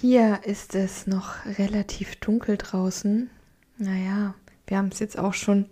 [0.00, 3.30] Hier ist es noch relativ dunkel draußen.
[3.78, 4.34] Naja,
[4.66, 5.66] wir haben es jetzt auch schon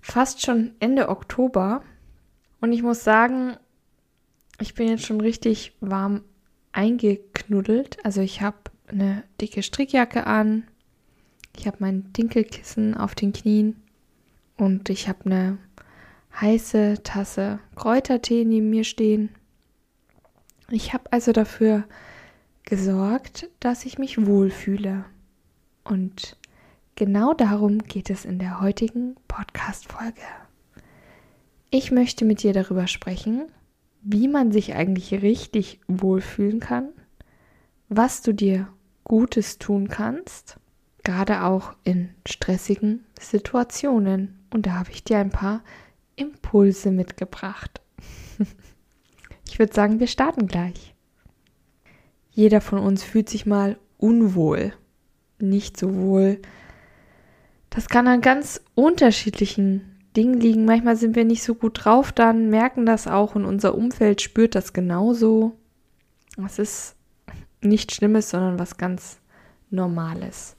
[0.00, 1.82] fast schon Ende Oktober.
[2.60, 3.56] Und ich muss sagen,
[4.60, 6.22] ich bin jetzt schon richtig warm
[6.72, 8.04] eingeknuddelt.
[8.04, 8.56] Also ich habe
[8.88, 10.64] eine dicke Strickjacke an.
[11.56, 13.80] Ich habe mein Dinkelkissen auf den Knien.
[14.56, 15.58] Und ich habe eine
[16.40, 19.30] heiße Tasse Kräutertee neben mir stehen.
[20.70, 21.84] Ich habe also dafür
[22.64, 25.04] gesorgt, dass ich mich wohlfühle.
[25.84, 26.36] Und
[26.96, 30.22] genau darum geht es in der heutigen Podcast-Folge.
[31.70, 33.46] Ich möchte mit dir darüber sprechen,
[34.02, 36.90] wie man sich eigentlich richtig wohlfühlen kann,
[37.88, 38.68] was du dir
[39.02, 40.58] Gutes tun kannst,
[41.02, 44.38] gerade auch in stressigen Situationen.
[44.50, 45.62] Und da habe ich dir ein paar
[46.16, 47.82] Impulse mitgebracht.
[49.48, 50.93] ich würde sagen, wir starten gleich.
[52.34, 54.72] Jeder von uns fühlt sich mal unwohl,
[55.38, 56.40] nicht so wohl.
[57.70, 60.64] Das kann an ganz unterschiedlichen Dingen liegen.
[60.64, 64.56] Manchmal sind wir nicht so gut drauf, dann merken das auch und unser Umfeld spürt
[64.56, 65.52] das genauso.
[66.44, 66.96] Es ist
[67.60, 69.18] nichts Schlimmes, sondern was ganz
[69.70, 70.56] Normales.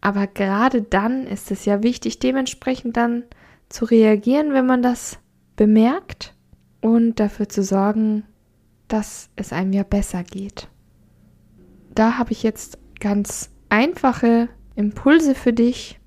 [0.00, 3.24] Aber gerade dann ist es ja wichtig, dementsprechend dann
[3.68, 5.18] zu reagieren, wenn man das
[5.56, 6.34] bemerkt
[6.80, 8.24] und dafür zu sorgen,
[8.88, 10.68] dass es einem ja besser geht.
[11.96, 15.98] Da habe ich jetzt ganz einfache Impulse für dich.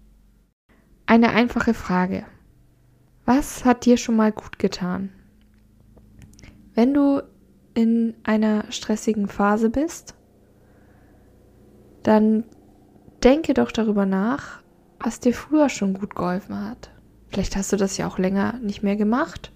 [1.07, 2.25] Eine einfache Frage.
[3.25, 5.09] Was hat dir schon mal gut getan?
[6.75, 7.23] Wenn du
[7.73, 10.13] in einer stressigen Phase bist,
[12.03, 12.43] dann
[13.23, 14.61] denke doch darüber nach,
[14.99, 16.91] was dir früher schon gut geholfen hat.
[17.29, 19.51] Vielleicht hast du das ja auch länger nicht mehr gemacht.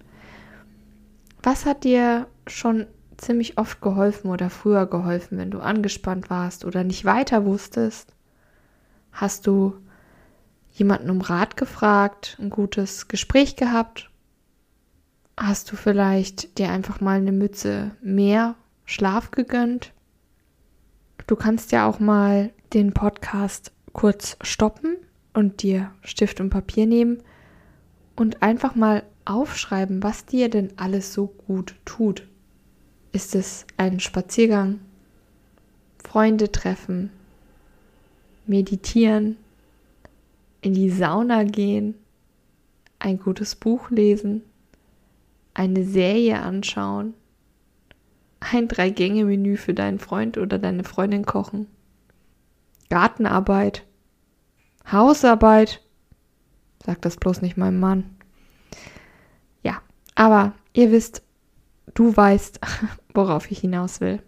[1.44, 2.88] Was hat dir schon
[3.24, 8.14] ziemlich oft geholfen oder früher geholfen, wenn du angespannt warst oder nicht weiter wusstest?
[9.12, 9.74] Hast du
[10.72, 14.10] jemanden um Rat gefragt, ein gutes Gespräch gehabt?
[15.36, 19.92] Hast du vielleicht dir einfach mal eine Mütze mehr Schlaf gegönnt?
[21.26, 24.96] Du kannst ja auch mal den Podcast kurz stoppen
[25.32, 27.22] und dir Stift und Papier nehmen
[28.16, 32.28] und einfach mal aufschreiben, was dir denn alles so gut tut.
[33.14, 34.80] Ist es ein Spaziergang,
[36.02, 37.10] Freunde treffen,
[38.44, 39.36] meditieren,
[40.62, 41.94] in die Sauna gehen,
[42.98, 44.42] ein gutes Buch lesen,
[45.54, 47.14] eine Serie anschauen,
[48.40, 51.68] ein Drei-Gänge-Menü für deinen Freund oder deine Freundin kochen,
[52.90, 53.86] Gartenarbeit,
[54.90, 55.80] Hausarbeit,
[56.84, 58.16] sag das bloß nicht meinem Mann.
[59.62, 59.82] Ja,
[60.16, 61.22] aber ihr wisst,
[61.94, 62.60] du weißt,
[63.14, 64.22] worauf ich hinaus will.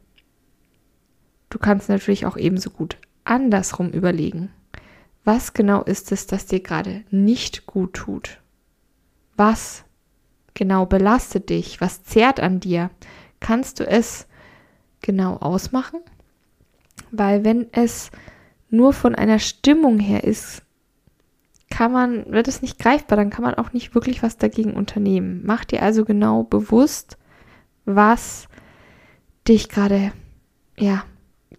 [1.50, 4.50] Du kannst natürlich auch ebenso gut andersrum überlegen.
[5.24, 8.40] Was genau ist es, das dir gerade nicht gut tut?
[9.36, 9.84] Was
[10.54, 11.80] genau belastet dich?
[11.80, 12.90] Was zehrt an dir?
[13.40, 14.26] Kannst du es
[15.00, 16.00] genau ausmachen?
[17.10, 18.10] Weil wenn es
[18.70, 20.62] nur von einer Stimmung her ist,
[21.70, 25.42] kann man, wird es nicht greifbar, dann kann man auch nicht wirklich was dagegen unternehmen.
[25.44, 27.18] Mach dir also genau bewusst,
[27.86, 28.48] was
[29.48, 30.12] dich gerade,
[30.78, 31.04] ja,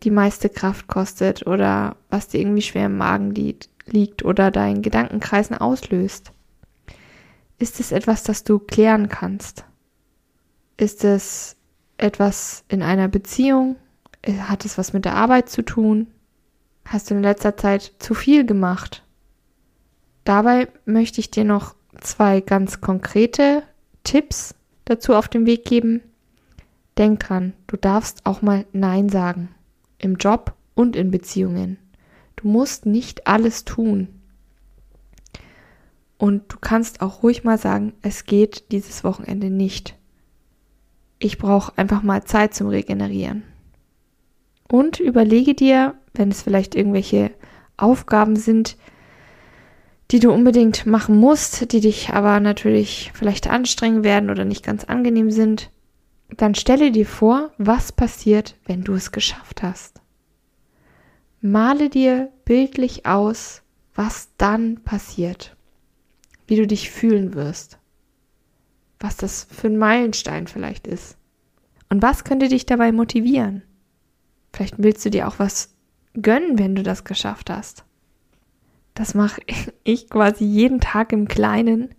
[0.04, 4.82] die meiste Kraft kostet oder was dir irgendwie schwer im Magen liegt, liegt oder deinen
[4.82, 6.32] Gedankenkreisen auslöst?
[7.58, 9.66] Ist es etwas, das du klären kannst?
[10.76, 11.56] Ist es
[11.98, 13.78] etwas in einer Beziehung?
[14.42, 16.08] Hat es was mit der Arbeit zu tun?
[16.86, 19.04] Hast du in letzter Zeit zu viel gemacht?
[20.24, 23.64] Dabei möchte ich dir noch zwei ganz konkrete
[24.04, 24.54] Tipps
[24.86, 26.02] dazu auf den Weg geben.
[26.98, 29.50] Denk dran, du darfst auch mal Nein sagen
[30.00, 31.78] im Job und in Beziehungen.
[32.36, 34.10] Du musst nicht alles tun.
[36.18, 39.96] Und du kannst auch ruhig mal sagen, es geht dieses Wochenende nicht.
[41.20, 43.44] Ich brauche einfach mal Zeit zum Regenerieren.
[44.68, 47.32] Und überlege dir, wenn es vielleicht irgendwelche
[47.78, 48.78] Aufgaben sind,
[50.12, 54.84] die du unbedingt machen musst, die dich aber natürlich vielleicht anstrengen werden oder nicht ganz
[54.84, 55.70] angenehm sind,
[56.30, 60.02] dann stelle dir vor, was passiert, wenn du es geschafft hast.
[61.40, 63.62] male dir bildlich aus,
[63.96, 65.56] was dann passiert,
[66.48, 67.78] wie du dich fühlen wirst,
[69.00, 71.18] was das für ein Meilenstein vielleicht ist.
[71.90, 73.62] Und was könnte dich dabei motivieren?
[74.52, 75.74] Vielleicht willst du dir auch was
[76.22, 77.86] gönnen, wenn du das geschafft hast.
[78.94, 79.42] Das mache
[79.84, 81.94] ich quasi jeden Tag im Kleinen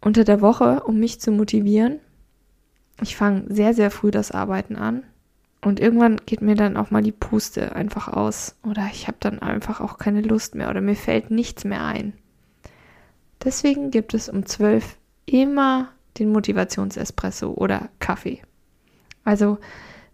[0.00, 2.00] unter der Woche, um mich zu motivieren.
[3.02, 5.04] Ich fange sehr, sehr früh das Arbeiten an.
[5.62, 8.56] Und irgendwann geht mir dann auch mal die Puste einfach aus.
[8.66, 12.14] Oder ich habe dann einfach auch keine Lust mehr oder mir fällt nichts mehr ein.
[13.44, 15.88] Deswegen gibt es um 12 immer
[16.18, 18.42] den Motivationsespresso oder Kaffee.
[19.24, 19.58] Also,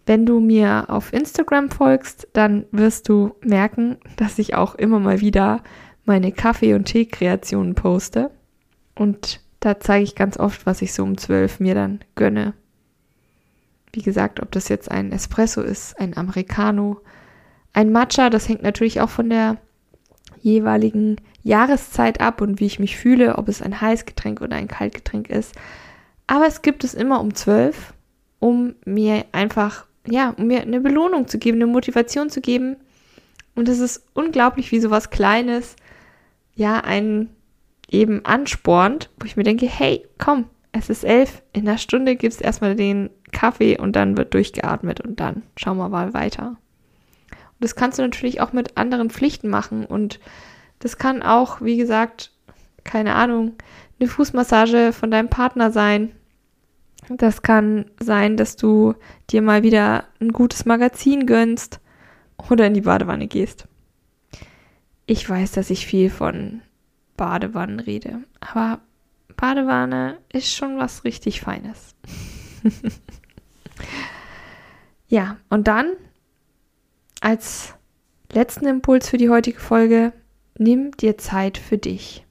[0.05, 5.21] wenn du mir auf Instagram folgst, dann wirst du merken, dass ich auch immer mal
[5.21, 5.63] wieder
[6.05, 8.31] meine Kaffee- und Tee-Kreationen poste.
[8.95, 12.55] Und da zeige ich ganz oft, was ich so um 12 mir dann gönne.
[13.97, 17.01] Wie gesagt, ob das jetzt ein Espresso ist, ein Americano,
[17.73, 19.57] ein Matcha, das hängt natürlich auch von der
[20.43, 25.31] jeweiligen Jahreszeit ab und wie ich mich fühle, ob es ein Heißgetränk oder ein Kaltgetränk
[25.31, 25.55] ist.
[26.27, 27.95] Aber es gibt es immer um 12,
[28.39, 32.77] um mir einfach, ja, um mir eine Belohnung zu geben, eine Motivation zu geben.
[33.55, 35.75] Und es ist unglaublich, wie sowas Kleines,
[36.55, 37.31] ja, einen
[37.91, 42.35] eben anspornt, wo ich mir denke, hey, komm, es ist elf, in einer Stunde gibt
[42.35, 46.57] es erstmal den Kaffee und dann wird durchgeatmet und dann schauen wir mal weiter.
[47.31, 50.21] Und das kannst du natürlich auch mit anderen Pflichten machen und
[50.79, 52.33] das kann auch, wie gesagt,
[52.85, 53.55] keine Ahnung,
[53.99, 56.13] eine Fußmassage von deinem Partner sein.
[57.09, 58.95] Das kann sein, dass du
[59.31, 61.81] dir mal wieder ein gutes Magazin gönnst
[62.51, 63.67] oder in die Badewanne gehst.
[65.07, 66.63] Ich weiß, dass ich viel von
[67.17, 68.25] Badewannen rede.
[68.41, 68.81] Aber
[69.37, 71.95] Badewanne ist schon was richtig Feines.
[75.09, 75.93] ja, und dann
[77.21, 77.75] als
[78.33, 80.13] letzten Impuls für die heutige Folge,
[80.59, 82.25] nimm dir Zeit für dich.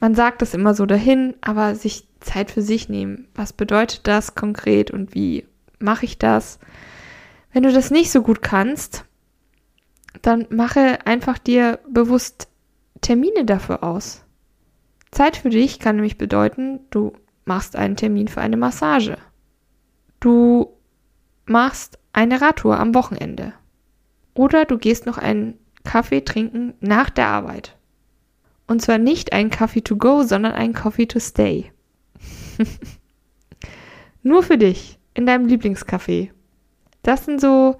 [0.00, 3.28] Man sagt das immer so dahin, aber sich Zeit für sich nehmen.
[3.34, 5.46] Was bedeutet das konkret und wie
[5.78, 6.58] mache ich das?
[7.52, 9.04] Wenn du das nicht so gut kannst,
[10.22, 12.48] dann mache einfach dir bewusst
[13.00, 14.24] Termine dafür aus.
[15.10, 17.12] Zeit für dich kann nämlich bedeuten, du
[17.44, 19.16] machst einen Termin für eine Massage.
[20.20, 20.76] Du
[21.46, 23.54] machst eine Radtour am Wochenende.
[24.34, 27.76] Oder du gehst noch einen Kaffee trinken nach der Arbeit.
[28.66, 31.72] Und zwar nicht einen Kaffee to go, sondern einen Coffee to stay.
[34.22, 36.30] Nur für dich, in deinem Lieblingscafé.
[37.02, 37.76] Das sind so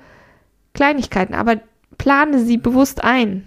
[0.73, 1.61] Kleinigkeiten, aber
[1.99, 3.45] plane sie bewusst ein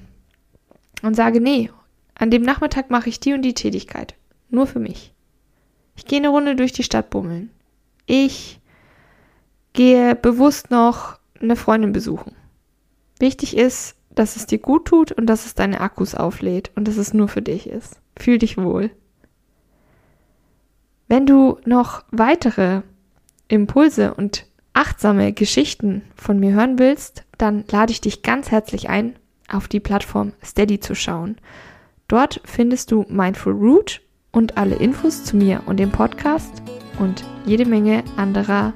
[1.01, 1.71] und sage, nee,
[2.21, 4.13] an dem Nachmittag mache ich die und die Tätigkeit.
[4.51, 5.11] Nur für mich.
[5.95, 7.49] Ich gehe eine Runde durch die Stadt bummeln.
[8.05, 8.59] Ich
[9.73, 12.35] gehe bewusst noch eine Freundin besuchen.
[13.17, 16.97] Wichtig ist, dass es dir gut tut und dass es deine Akkus auflädt und dass
[16.97, 17.99] es nur für dich ist.
[18.19, 18.91] Fühl dich wohl.
[21.07, 22.83] Wenn du noch weitere
[23.47, 29.15] Impulse und achtsame Geschichten von mir hören willst, dann lade ich dich ganz herzlich ein,
[29.49, 31.37] auf die Plattform Steady zu schauen.
[32.11, 34.01] Dort findest du Mindful Root
[34.33, 36.61] und alle Infos zu mir und dem Podcast
[36.99, 38.73] und jede Menge anderer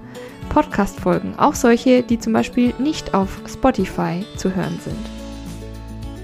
[0.47, 4.95] Podcast-Folgen, auch solche, die zum Beispiel nicht auf Spotify zu hören sind.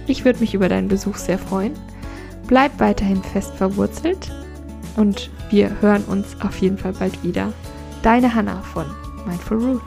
[0.08, 1.74] Ich würde mich über deinen Besuch sehr freuen.
[2.48, 4.32] Bleib weiterhin fest verwurzelt
[4.96, 7.52] und wir hören uns auf jeden Fall bald wieder.
[8.04, 8.86] Deine Hanna von
[9.28, 9.82] Mindful Root.